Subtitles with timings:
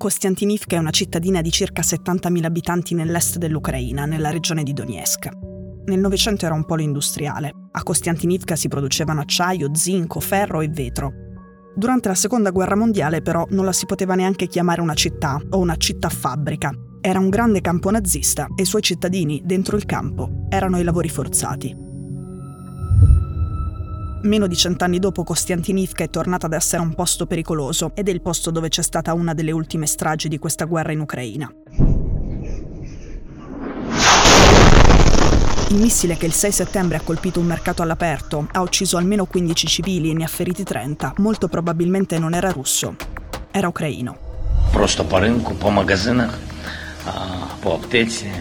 [0.00, 5.28] Kostiantinivka è una cittadina di circa 70.000 abitanti nell'est dell'Ucraina, nella regione di Donetsk.
[5.84, 7.52] Nel Novecento era un polo industriale.
[7.72, 11.12] A Kostiantinivka si producevano acciaio, zinco, ferro e vetro.
[11.76, 15.58] Durante la Seconda Guerra Mondiale però non la si poteva neanche chiamare una città o
[15.58, 16.72] una città-fabbrica.
[17.02, 21.10] Era un grande campo nazista e i suoi cittadini, dentro il campo, erano i lavori
[21.10, 21.79] forzati.
[24.23, 28.21] Meno di cent'anni dopo Kostiantinivka è tornata ad essere un posto pericoloso ed è il
[28.21, 31.53] posto dove c'è stata una delle ultime stragi di questa guerra in Ucraina.
[35.69, 39.67] Il missile che il 6 settembre ha colpito un mercato all'aperto, ha ucciso almeno 15
[39.67, 42.95] civili e ne ha feriti 30, molto probabilmente non era russo,
[43.51, 44.17] era ucraino.
[44.71, 46.37] Просто по рынку, по магазинах,
[47.61, 48.31] по аптеці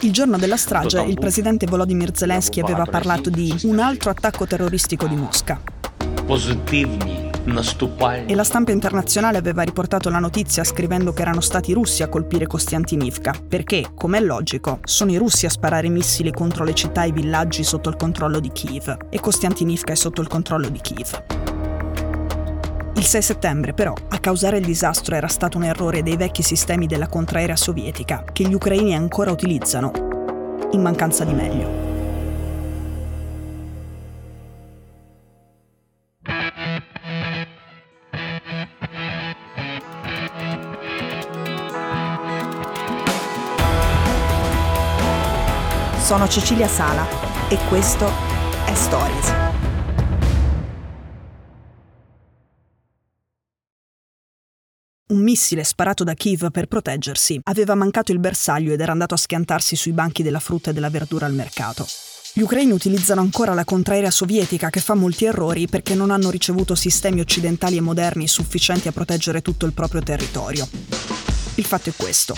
[0.00, 5.06] il giorno della strage il presidente Volodymyr Zelensky aveva parlato di un altro attacco terroristico
[5.06, 5.58] di Mosca.
[8.26, 12.08] E la stampa internazionale aveva riportato la notizia scrivendo che erano stati i russi a
[12.08, 17.04] colpire Kostiantinivka, perché, come è logico, sono i russi a sparare missili contro le città
[17.04, 20.80] e i villaggi sotto il controllo di Kiev, e Kostiantinivka è sotto il controllo di
[20.80, 21.43] Kiev.
[22.96, 26.86] Il 6 settembre, però, a causare il disastro era stato un errore dei vecchi sistemi
[26.86, 29.90] della contraerea sovietica, che gli ucraini ancora utilizzano,
[30.70, 31.92] in mancanza di meglio.
[45.98, 47.04] Sono Cecilia Sala
[47.48, 48.08] e questo
[48.66, 49.43] è Stories.
[55.14, 59.16] Un missile sparato da Kiev per proteggersi aveva mancato il bersaglio ed era andato a
[59.16, 61.86] schiantarsi sui banchi della frutta e della verdura al mercato.
[62.32, 66.74] Gli ucraini utilizzano ancora la contraerea sovietica che fa molti errori perché non hanno ricevuto
[66.74, 71.23] sistemi occidentali e moderni sufficienti a proteggere tutto il proprio territorio.
[71.56, 72.34] Il fatto è questo.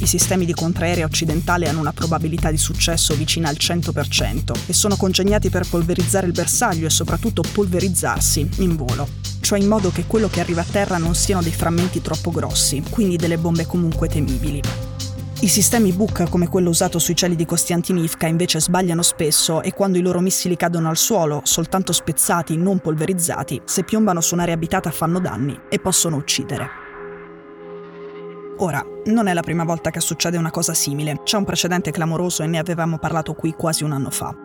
[0.00, 4.96] I sistemi di contraerea occidentale hanno una probabilità di successo vicina al 100% e sono
[4.96, 10.28] congegnati per polverizzare il bersaglio e soprattutto polverizzarsi in volo cioè in modo che quello
[10.28, 14.60] che arriva a terra non siano dei frammenti troppo grossi, quindi delle bombe comunque temibili.
[15.42, 19.98] I sistemi Buk, come quello usato sui cieli di Kostiantinivka, invece sbagliano spesso e quando
[19.98, 24.90] i loro missili cadono al suolo, soltanto spezzati, non polverizzati, se piombano su un'area abitata
[24.90, 26.85] fanno danni e possono uccidere.
[28.57, 32.43] Ora, non è la prima volta che succede una cosa simile, c'è un precedente clamoroso
[32.43, 34.35] e ne avevamo parlato qui quasi un anno fa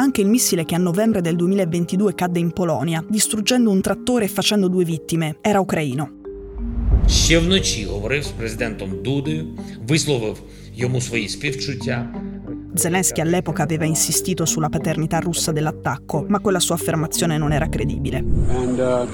[0.00, 4.28] anche il missile che a novembre del 2022 cadde in Polonia, distruggendo un trattore e
[4.28, 6.08] facendo due vittime, era ucraino.
[7.06, 9.46] Ще вночі говорив з президентом Дудою,
[9.88, 10.42] висловив
[10.74, 12.14] йому свої співчуття.
[12.75, 18.17] Zelensky all'epoca aveva insistito sulla paternità russa dell'attacco, ma quella sua affermazione non era credibile.
[18.17, 19.07] And, uh,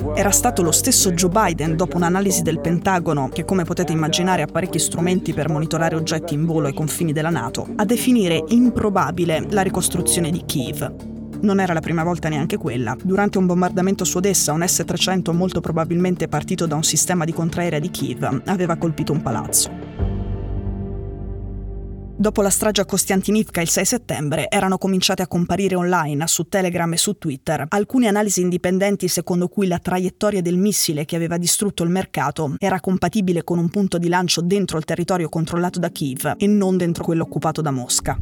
[0.00, 0.20] Europe.
[0.20, 4.46] Era stato lo stesso Joe Biden, dopo un'analisi del Pentagono, che come potete immaginare ha
[4.46, 9.62] parecchi strumenti per monitorare oggetti in volo ai confini della Nato, a definire improbabile la
[9.62, 11.17] ricostruzione di Kiev.
[11.40, 12.96] Non era la prima volta neanche quella.
[13.00, 17.78] Durante un bombardamento su Odessa, un S-300 molto probabilmente partito da un sistema di contraerea
[17.78, 19.70] di Kiev aveva colpito un palazzo.
[22.20, 26.92] Dopo la strage a Kostiantinivka il 6 settembre erano cominciate a comparire online su Telegram
[26.92, 31.84] e su Twitter alcune analisi indipendenti secondo cui la traiettoria del missile che aveva distrutto
[31.84, 36.34] il mercato era compatibile con un punto di lancio dentro il territorio controllato da Kiev
[36.38, 38.18] e non dentro quello occupato da Mosca.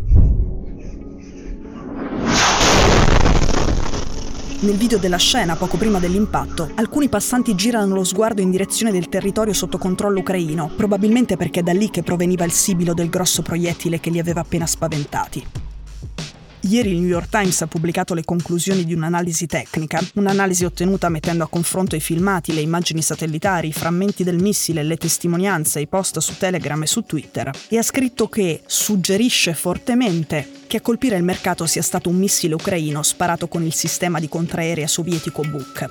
[4.59, 9.11] Nel video della scena, poco prima dell'impatto, alcuni passanti girano lo sguardo in direzione del
[9.11, 13.43] territorio sotto controllo ucraino, probabilmente perché è da lì che proveniva il sibilo del grosso
[13.43, 15.66] proiettile che li aveva appena spaventati.
[16.69, 21.45] Ieri il New York Times ha pubblicato le conclusioni di un'analisi tecnica, un'analisi ottenuta mettendo
[21.45, 26.19] a confronto i filmati, le immagini satellitari, i frammenti del missile, le testimonianze, i post
[26.19, 31.23] su Telegram e su Twitter, e ha scritto che suggerisce fortemente che a colpire il
[31.23, 35.89] mercato sia stato un missile ucraino sparato con il sistema di contraerea sovietico Buk.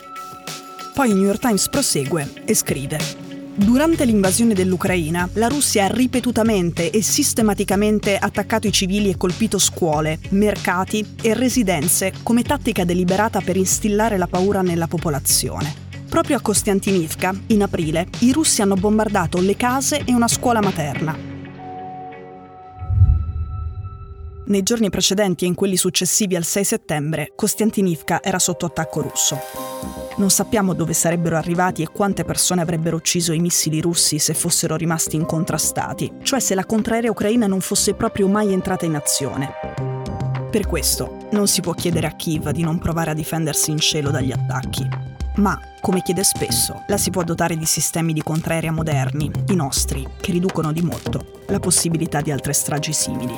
[0.94, 3.25] Poi il New York Times prosegue e scrive
[3.58, 10.20] Durante l'invasione dell'Ucraina, la Russia ha ripetutamente e sistematicamente attaccato i civili e colpito scuole,
[10.32, 15.74] mercati e residenze come tattica deliberata per instillare la paura nella popolazione.
[16.10, 21.35] Proprio a Kostiantinivka, in aprile, i russi hanno bombardato le case e una scuola materna.
[24.48, 29.40] Nei giorni precedenti e in quelli successivi al 6 settembre, Kostiantinivka era sotto attacco russo.
[30.18, 34.76] Non sappiamo dove sarebbero arrivati e quante persone avrebbero ucciso i missili russi se fossero
[34.76, 39.52] rimasti incontrastati, cioè se la contraerea ucraina non fosse proprio mai entrata in azione.
[40.52, 44.12] Per questo non si può chiedere a Kiev di non provare a difendersi in cielo
[44.12, 44.88] dagli attacchi.
[45.38, 50.08] Ma, come chiede spesso, la si può dotare di sistemi di contraerea moderni, i nostri,
[50.22, 53.38] che riducono di molto la possibilità di altre stragi simili.